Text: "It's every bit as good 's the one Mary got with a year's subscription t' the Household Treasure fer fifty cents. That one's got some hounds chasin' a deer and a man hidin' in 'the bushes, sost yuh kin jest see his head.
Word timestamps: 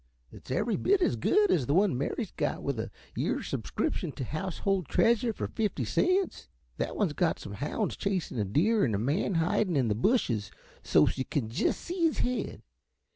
"It's 0.31 0.49
every 0.49 0.77
bit 0.77 0.99
as 1.03 1.15
good 1.15 1.51
's 1.51 1.67
the 1.67 1.75
one 1.75 1.95
Mary 1.95 2.27
got 2.35 2.63
with 2.63 2.79
a 2.79 2.89
year's 3.15 3.47
subscription 3.49 4.11
t' 4.11 4.23
the 4.23 4.29
Household 4.31 4.87
Treasure 4.87 5.31
fer 5.31 5.45
fifty 5.45 5.85
cents. 5.85 6.47
That 6.77 6.95
one's 6.95 7.13
got 7.13 7.37
some 7.37 7.53
hounds 7.53 7.95
chasin' 7.97 8.39
a 8.39 8.43
deer 8.45 8.83
and 8.83 8.95
a 8.95 8.97
man 8.97 9.35
hidin' 9.35 9.75
in 9.75 9.89
'the 9.89 9.93
bushes, 9.93 10.49
sost 10.81 11.19
yuh 11.19 11.25
kin 11.25 11.49
jest 11.49 11.81
see 11.81 12.05
his 12.07 12.17
head. 12.17 12.63